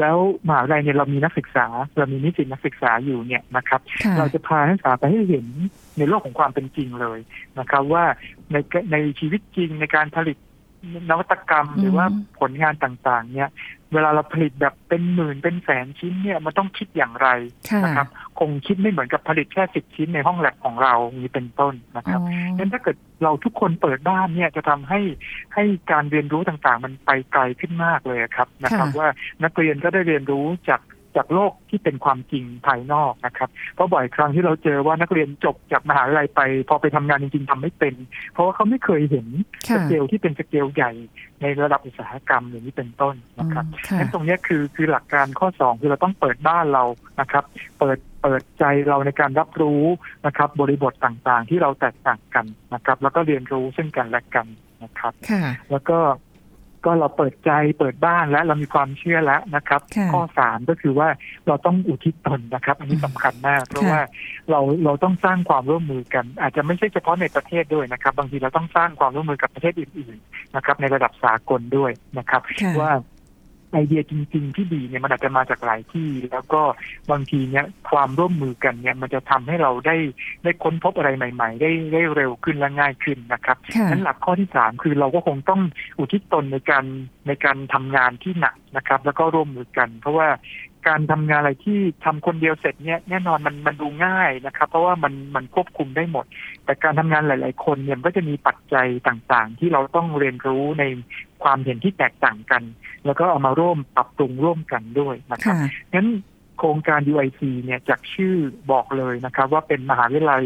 [0.00, 0.16] แล้ว
[0.48, 1.66] มหาวิทยาลัยเนี่ยเรามีนักศึกษา
[1.98, 5.46] เรามีนิสิตนักศึกษาอยู่เนี่ยนะครับค่ะเราจะพานักศึกษาไปให้เห็น
[5.98, 7.18] ในโลกของความเป็นจริงเลย
[7.58, 8.04] นะครับ ว่า
[8.52, 8.56] ใน
[8.92, 10.36] ในชีวิตจริงในการผลิต
[11.10, 13.50] นวัตกรรมหรือว่าอืมผลงานต่างๆ เนี่ย
[13.94, 17.28] เวลาเราผลิตแบบเป็นหมื่นเป็นแสนชิ้นเนี่ยมันต้องคิดอย่างไร
[17.70, 25.00] ค่ะนะครับ คงคิดไม่เหมือนกับผลิตแค่สิบชิ้นในห้องแลบของเรานี้เป็นต้นนะคอ๋รับองั้นถ้าเกิดเราทุกคนเปิดบ้านเนี่ยจะทำให้
[25.54, 29.08] ให้การเรียนรู้ต่างๆ มันไปไกลขึ้นมากเลยครับนะครับค่ะว่า
[29.44, 30.80] นักเรียนก็ได้เรียนรู้จาก
[31.16, 37.94] จากโลกที่เป็นความจริงภายนอกนะครับ เพราะบ่อยครั้งที่เราเจอว่านักเรียนจบจากมหาวิทยาลัยไป พอไปทำงานจริงๆทำไม่เป็น
[38.32, 39.26] เพราะว่าเขาไม่เคยเห็น
[39.68, 40.92] สค่ะเกลที่เป็นสเกลใหญ่
[41.42, 46.84] ในระดับอุตสาหกรรมอย่างนี้เป็นต้นนะครับค่ะงั้นตรงเนี้ยคือคือหลักการข้อสองคือเราต้องเปิดบ้านเรา
[47.20, 47.44] นะครับ
[47.78, 49.82] เปิดเปิดใจเราในการรับรู้
[50.26, 54.46] นะครับ บริบทต่างๆ ที่เราแตกต่างกันนะครับ แล้วก็เรียนรู้ซึ่งกันและกัน
[54.82, 55.98] นะครับค่ะแล้วก็
[56.84, 61.08] ก็เราเปิดใจเปิดบ้านและเรามีความเชื่อแล้วนะครับค่ะข้อสามก็คือว่า
[61.46, 64.02] เราต้องอุทิศตนนะครับ อันนี้สำคัญมาก เพราะค่ะว่า
[64.50, 72.92] เราเราต้องสร้างความร่วมมือกัน อาจจะไม่ใช่เฉพาะในประเทศด้วยนะครับ บางทีเราต้องสร้างความร่วมมือกับประเทศอื่น ๆนะครับ ในระดับสากลด้วยนะครับค่ะว่า
[73.72, 76.62] ไอเดียจริง ๆ ที่ดีเนี่ยมันอาจจะมาจากหลายที่ แล้วก็
[77.10, 79.96] บางทีเนี่ยความร่วมมือกันเนี่ยมันจะทำให้เราได้
[80.42, 85.60] ได้ค้นพบอะไรใหม่ ๆ ได้ได้เร็วขึ้นและง่ายขึ้นนะครับค่ะนั้นหลักข้อที่สามคือเราก็คงต้อง
[85.98, 86.84] อุทิศตนในการ
[87.26, 90.28] ในการทำงานที่หนักนะครับ แล้วก็ร่วมมือกัน เพราะว่า
[90.88, 96.24] การทำงานอะไรที่ทำคนเดียวเสร็จเนี่ยแน่นอนมันมันดูง่ายนะครับ เพราะว่ามันมันควบคุมได้หมด
[96.64, 100.84] แต่การทำงานหลาย ๆ คนเนี่ยมันก็จะมีปัจจัยต่างๆ ที่เราต้องเรียนรู้ใน
[101.42, 102.62] ความเห็นที่แตกต่างกัน
[103.06, 106.08] แล้วก็เอามาร่วมปรับปรุงร่วมกันด้วยนะครับค่ะงั้น
[106.58, 108.34] โครงการ UIC เนี่ยจากชื่อ
[108.70, 110.44] บอกเลยนะครับ ว่าเป็นมหาวิทยาลัย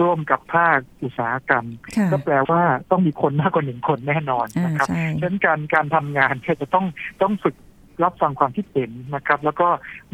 [0.00, 6.86] ร่วมกับภาคอุตสาหกรรมค่ะก็แปลว่าต้องมีคนมากกว่าหนึ่งคนแน่นอนอ่านะครับใช่ฉะนั้นการการทำงานเนี่ยจะต้อง
[7.22, 7.54] ต้องฝึก
[8.02, 9.68] รับฟังความคิดเห็นนะครับ แล้วก็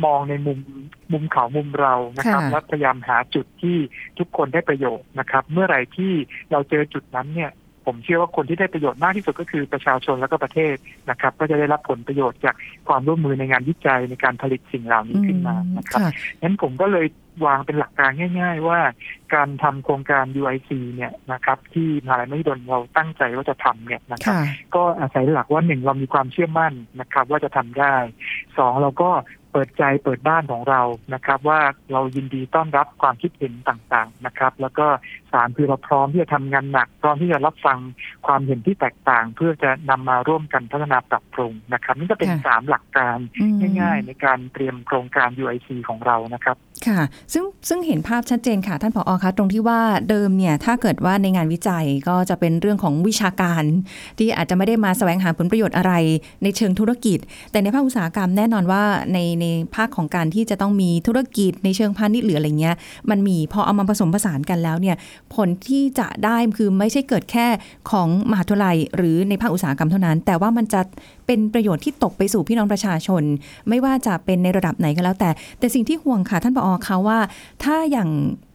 [0.04, 0.58] มองในมุม
[1.12, 3.76] มุมเขามุมเรานะครับค่ะแล้วพยายามหาจุดที่
[4.18, 6.12] ทุกคนได้ประโยชน์นะครับ เมื่อไหร่ที่
[6.50, 7.50] เราเจอจุดนั้นเนี่ย
[7.86, 10.74] ผมเชื่อว่าคนที่ได้ประโยชน์มากที่สุดก็คือประชาชนแล้วก็ประเทศ
[11.10, 12.54] นะครับ ก็จะได้รับผลประโยชน์จาก
[12.88, 16.10] ความร่วมมือในงานวิจัยในการผลิตสิ่งเหล่านี้ขึ้นมานะครับค่ะ
[16.42, 17.06] งั้นผมก็เลย
[17.46, 18.80] วางเป็นหลักการง่าย ๆ ว่า
[19.34, 24.42] การทำโครงการ UIC เนี่ยนะครับ ที่มหาลัยมหิดลเราตั้งใจว่าจะทำเนี่ยนะครับค่ะ
[24.74, 27.94] ก็อาศัยหลักว่าหนึ่งเรามีความเชื่อมั่นนะครับ ว่าจะทำได้
[28.58, 29.10] สองเราก็
[29.52, 30.82] เปิดใจเปิดบ้านของเรา
[31.14, 31.60] นะครับ ว่า
[31.92, 34.86] เรายินดีต้อนรับความคิดเห็นต่างๆนะครับ แล้วก็
[35.32, 37.78] สามคือเราพร้อมที่จะทำงานหนักพร้อมที่จะรับฟัง
[38.26, 47.00] ความเห็นที่แตกต่าง เพื่อจะนำมาร่วมกันพัฒนาปรับปรุงนะครับนี่ก็เป็นค่ะสามหลักการอืมง่าย ๆ ในการเตรียมโครงการ UIC ของเรานะครับค่ะ
[47.32, 53.62] ซึ่งซึ่งเห็นภาพชัดเจนค่ะ ท่านผอคะตรงที่ว่าเดิมเนี่ยถ้าเกิดว่าในงานวิจัยก็จะเป็นเรื่องของวิชาการ
[54.18, 55.92] ที่อาจจะไม่ได้มาแสวงหาผลประโยชน์อะไร
[56.42, 57.18] ในเชิงธุรกิจ
[57.50, 58.82] แต่ในภาคอุตสาหกรรมแน่นอนว่า
[59.14, 62.76] ในในภาคของการที่จะต้องมีธุรกิจในเชิงพาณิชย์หรืออะไรเงี้ย
[63.10, 64.96] มันมีพอเอามาผสมผสานกันแล้วเนี่ย
[65.34, 67.46] ผลที่จะได้คือไม่ใช่เกิดแค่
[67.90, 70.80] ของมหาวิทยาลัย หรือในภาคอุตสาหกรรมเท่านั้น แต่ว่ามันจะ
[71.26, 73.22] เป็นประโยชน์ที่ตกไปสู่พี่น้องประชาชน
[73.68, 77.18] ไม่ว่าจะเป็นในระดับไหนก็แล้วแต่ แต่สิ่งที่ห่วงค่ะท่านปอเขาว่า
[77.62, 78.10] ถ้าอย่าง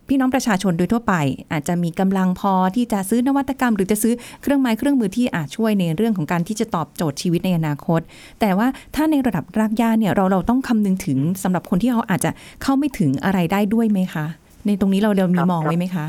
[0.08, 1.13] พี่น้องประชาชนโดยทั่วไป
[1.52, 8.02] อาจจะมีกำลังพอที่จะซื้อนวัตกรรม หรือจะซื้อเครื่องไม้เครื่องมือที่อาจช่วยในเรื่องของการที่จะตอบโจทย์ชีวิตในอนาคต
[8.39, 12.32] แต่ว่าถ้าในระดับรากหญ้าเนี่ยเราเราต้องคำนึงถึงสำหรับคนที่เขาอาจจะ
[12.63, 14.26] เข้าไม่ถึงอะไรได้ด้วยไหมคะ
[14.65, 16.08] ในตรงนี้เราเดิมมีครับมองไว้ไหมคะ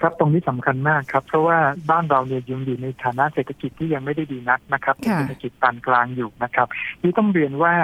[0.00, 1.58] ครับตรงนี้สำคัญมากครับ เพราะว่า
[1.90, 6.68] บ้านเราเนี่ยยังอยู่ในฐานะเศรษฐกิจที่ยังไม่ได้ดีนักนะครับเป็นค่ะเศรษฐกิจปานกลางอยู่นะครับ
[7.02, 7.74] นี่ต้องเรียนว่า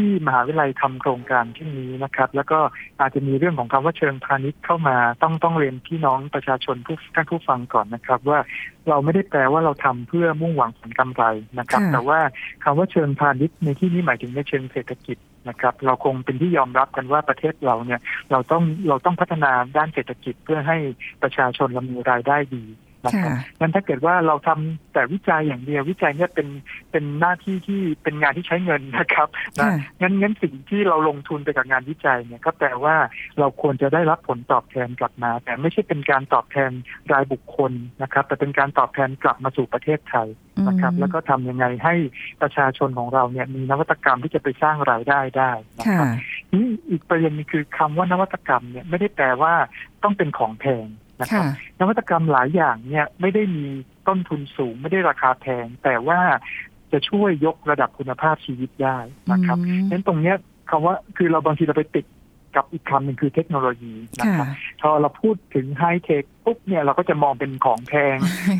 [0.00, 2.58] ที่มหาวิทยาลัยทำโครงการเช่นนี้นะครับ แล้วก็
[3.00, 8.38] อาจจะมีเรื่องของคำว่าเชิงพาณิชย์เข้ามาต้องต้องเรียนพี่น้องประชาชนผู้ท่านผู้ฟังก่อนนะครับ ว่า
[8.88, 11.24] เราไม่ได้แปลว่าเราทำเพื่อมุ่งหวังผลกำไร
[11.58, 12.18] นะครับค่ะแต่ว่า
[12.64, 15.16] คำว่าเชิงพาณิชย์ในที่นี้หมายถึงในเชิงเศรษฐกิจ
[15.48, 20.76] นะครับ เราคงเป็นที่ยอมรับกันว่าประเทศเราเนี่ยเราต้องเราต้องพัฒนาด้านเศรษฐกิจเพื่อให้
[21.22, 22.64] ประชาชนเรามีรายได้ดี
[23.06, 26.48] นะครับค่ะงั้นถ้าเกิดว่าเราทำแต่วิจัยอย่างเดียววิจัยเนี่ยเป็น
[26.90, 32.96] เป็นหน้าที่ที่เป็นงานที่ใช้เงินนะครับนะค่ะงั้นงั้นสิ่งที่เราลงทุนไปกับงานวิจัยเนี่ยก็แปลว่า
[33.38, 36.70] เราควรจะได้รับผลตอบแทนกลับมา แต่ไม่ใช่เป็นการตอบแทน
[37.12, 40.28] รายบุคคลนะครับ แต่เป็นการตอบแทนกลับมาสู่ประเทศไทย
[40.68, 41.94] นะครับอืมแล้วก็ทำยังไงให้
[42.42, 46.06] ประชาชนของเราเนี่ยมีนวัตกรรมที่จะไปสร้างรายได้ได้นะค่ะครับ
[46.52, 49.54] นี่อีกประเด็นหนึงคือคำว่านวัตกรรมเนี่ยไม่ได้แปลว่า
[50.02, 50.86] ต้องเป็นของแพง
[51.20, 53.66] นะครับค่ะนวัตกรรมหลายอย่างเนี่ยไม่ได้มี
[54.08, 56.20] ต้นทุนสูงไม่ได้ราคาแพง แต่ว่า
[56.92, 58.98] จะช่วยยกระดับคุณภาพชีวิตได้
[59.32, 60.36] นะครับอืมงั้นตรงเนี้ย
[60.70, 62.06] คำว่าคือเราบางทีเราไปติด
[62.56, 64.48] กับอีกคำหนึ่งคือเทคโนโลยีนะค่ะครับ
[64.82, 68.16] พอเราพูดถึงไฮเทคปุ๊บเนี่ยเราก็จะมองเป็นของแพง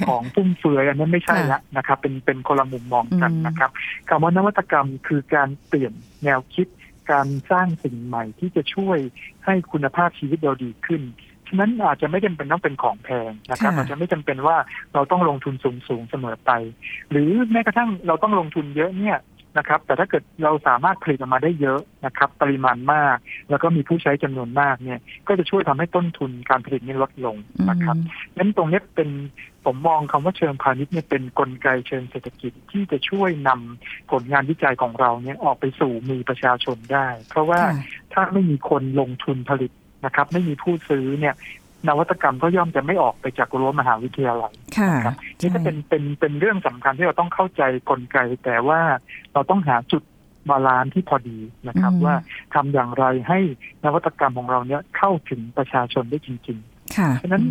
[0.08, 3.70] ของฟุ่มเฟือยอันนั้นไม่ใช่ละนะครับ เป็นเป็นคนละมุมมองกันอืมนะครับ
[4.08, 5.92] คำว่านวัตกรรมคือการเปลี่ยน
[6.24, 6.66] แนวคิด
[7.12, 8.98] การสร้างสิ่งใหม่ที่จะช่วย
[9.44, 11.02] ให้คุณภาพชีวิตเราดีขึ้น
[11.50, 14.56] ฉะนั้นอาจจะไม่จำเป็นต้องเป็นของแพงนะครับค่ะอาจจะไม่จำเป็นว่า
[14.94, 16.50] เราต้องลงทุนสูงสูงๆเสมอไป
[17.10, 19.18] หรือแม้กระทั่งเราต้องลงทุนเยอะเนี่ย
[19.58, 23.16] นะครับ แต่ถ้าเกิดเราสามารถผลิตออกมาได้เยอะนะครับ ปริมาณมาก
[23.50, 27.36] แล้วก็มีผู้ใช้จำนวนมากเนี่ย ก็จะช่วยทำให้ต้นทุนการผลิตนี้ลดลง
[27.70, 27.96] นะครับ
[28.36, 29.08] นั้นตรงเนี้ยเป็น
[29.64, 37.74] ผมมองคำว่าเชิงพาณิชย์เนี่ยเป็นนกลไกเชิงเศรษฐกิจที่จะช่วยนำผลงานวิจัยของเราเนี่ยออกไปสู่มือประชาชนได้ เพราะว่าค่ะ
[38.12, 39.70] ถ้าไม่มีคนลงทุนผลิต
[40.04, 41.34] นะครับ ไม่มีผู้ซื้อเนี่ย
[41.88, 48.80] นวัตกรรมก็ย่อมจะไม่ออกไปจากรั้วมหาวิทยาลัยค่ะครับนี่ก็เป็นเป็นเป็นเรื่องสำคัญที่เราต้องเข้าใจกลไก แต่ว่า
[49.32, 50.02] เราต้องหาจุด
[50.50, 52.14] balance ที่พอดีนะครับอืมว่า
[52.54, 53.38] ทำอย่างไรให้
[53.84, 57.44] นวัตกรรมของเราเนี่ยเข้าถึงประชาชนได้จริงๆค่ะฉะนั้น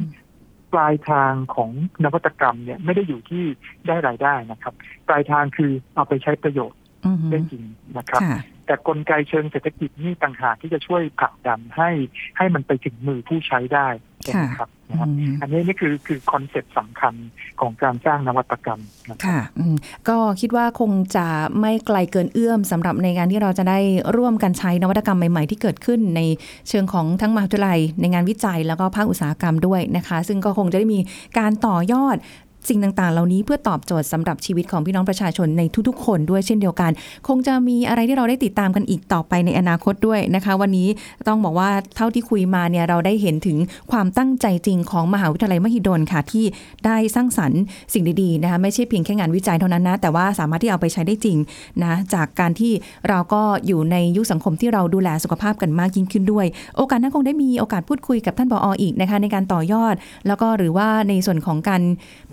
[0.74, 1.72] ปลายทางของ
[2.04, 3.44] นวัตกรรมเนี่ยไม่ได้อยู่ที่
[3.88, 4.74] ได้รายได้นะครับ
[5.08, 7.64] ปลายทางคือเอาไปใช้ประโยชน์อืมได้จริง
[7.98, 8.38] นะครับค่ะ
[8.70, 11.90] แต่กลไกเชิงเศรษฐกิจนี่ต่างหากที่จะช่วยผลักดันให้
[12.38, 13.88] ให้มันไปถึงมือผู้ใช้ได้
[14.24, 17.14] ใช่ไหมครับนะครับอืมอันนี้นี่คือคือ concept สำคัญ
[17.60, 19.76] ของการสร้างนวัตกรรมนะครับค่ะอืม
[20.10, 21.28] ก็คิดว่าคงจะ
[21.62, 23.80] ไม่ไกลเกินเอื้อมสำหรับในงานที่เราจะได้
[24.18, 26.22] ร่วมกันใช้นวัตกรรมใหม่ ๆ ที่เกิดขึ้นใน
[26.70, 31.00] เชิงของทั้งมหาวิทยาลัยในงานวิจัยแล้วก็ภาคอุตสาหกรรมด้วยนะคะ ซึ่งก็คงจะได้มี
[31.40, 32.18] การต่อยอด
[32.67, 36.91] สิ่งต่างๆ เหล่านี้เพื่อตอบโจทย์สำหรับชีวิตของพี่น้องประชาชนในทุกๆ คนด้วยเช่นเดียวกัน
[37.28, 40.88] คงจะมีอะไรที่เราได้ติดตามกันอีกต่อไปในอนาคตด้วยนะคะ วันนี้
[41.28, 43.58] ต้องบอกว่าเท่าที่คุยมาเนี่ยเราได้เห็นถึง
[43.91, 46.45] ความตั้งใจจริงของมหาวิทยาลัยมหิดลค่ะที่
[46.86, 47.62] ได้สร้างสรรค์
[47.93, 51.38] สิ่งดีๆนะคะไม่ใช่เพียงแค่งานวิจัยเท่านั้นนะแต่ว่าสามารถที่เอาไปใช้ได้จริง
[51.84, 52.72] นะจากการที่
[53.10, 56.45] เราก็อยู่ในยุคสังคมที่เราดูแลสุขภาพกันมากยิ่งขึ้นด้วย
[56.78, 59.95] โอกาสหนั้นคงได้มีโอกาสพูดคุยกับท่านผออีกนะคะในการต่อยอด
[60.28, 61.82] แล้วก็หรือว่าในส่วนของการ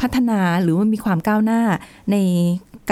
[0.00, 1.60] พัฒนาหรือว่ามีความก้าวหน้า
[2.10, 2.16] ใน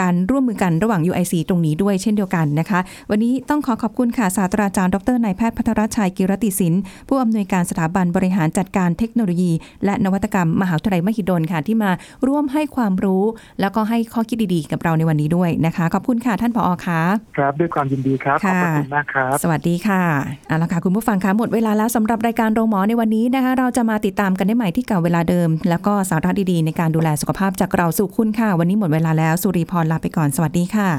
[0.00, 2.80] การร่วมมือกันระหว่าง UIC ตรงนี้ด้วยเช่นเดียวกันนะคะ
[3.10, 6.74] วันนี้ต้องขอขอบคุณค่ะศาสตราจารย์ดรนายแพทย์พัทรชัยกิรติสิน
[7.08, 9.52] ผู้อำนวยการสถาบันบริหารจัดการเทคโนโลยี
[9.84, 11.90] และนวัตกรรมมหาวิทยาลัยมหิดลค่ะที่มา
[12.28, 13.24] ร่วมให้ความรู้
[13.60, 17.00] แล้วก็ให้ข้อคิดดีๆ กับเราในวันนี้ด้วยนะคะ ขอบคุณค่ะท่านผอคะ
[17.38, 20.02] ครับ ด้วยความยินดีครับขอบพระค่ะคุณมากครับสวัสดีค่ะ
[20.48, 30.90] เอาละค่ะคุณผู้ฟังคะหมดเวลาแล้วสำหรับรายการโรงหมอในวันนี้นะคะ เราจะมาติดตามกันได้ใหม่ที่เก่าเวลาเดิม แล้วก็สาระดีๆ ในการดูแลสุขภาพจากเราสู่คุณค่ะวันนี้หมดเวลาแล้วสุริพรลาไปก่อนสวัสดีค่ะ